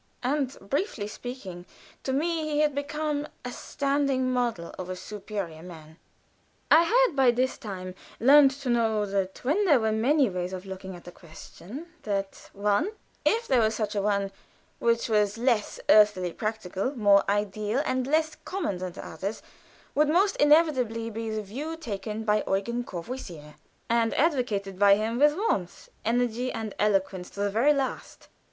And, 0.23 0.57
briefly 0.61 1.05
speaking, 1.07 1.67
to 2.01 2.11
me 2.11 2.49
he 2.49 2.59
had 2.61 2.73
become 2.73 3.27
a 3.45 3.51
standing 3.51 4.33
model 4.33 4.73
of 4.79 4.89
a 4.89 4.95
superior 4.95 5.61
man. 5.61 5.97
I 6.71 6.81
had 6.85 7.15
by 7.15 7.29
this 7.29 7.55
time 7.59 7.93
learned 8.19 8.49
to 8.49 8.69
know 8.71 9.05
that 9.05 9.41
when 9.43 9.63
there 9.65 9.79
were 9.79 9.91
many 9.91 10.27
ways 10.27 10.53
of 10.53 10.65
looking 10.65 10.95
at 10.95 11.07
a 11.07 11.11
question, 11.11 11.85
that 12.01 12.49
one, 12.53 12.89
if 13.23 13.47
there 13.47 13.59
were 13.61 13.69
such 13.69 13.93
an 13.93 14.01
one, 14.01 14.31
which 14.79 15.07
was 15.07 15.37
less 15.37 15.79
earthily 15.87 16.33
practical, 16.33 16.97
more 16.97 17.23
ideal 17.29 17.83
and 17.85 18.07
less 18.07 18.33
common 18.43 18.79
than 18.79 18.93
the 18.93 19.05
others, 19.05 19.43
would 19.93 20.09
most 20.09 20.35
inevitably 20.37 21.11
be 21.11 21.29
the 21.29 21.43
view 21.43 21.77
taken 21.77 22.23
by 22.23 22.43
Eugen 22.47 22.83
Courvoisier, 22.83 23.53
and 23.87 24.15
advocated 24.15 24.79
by 24.79 24.95
him 24.95 25.19
with 25.19 25.35
warmth, 25.37 25.89
energy, 26.03 26.51
and 26.51 26.73
eloquence 26.79 27.29
to 27.29 27.39
the 27.41 27.51
very 27.51 27.71
last. 27.71 28.29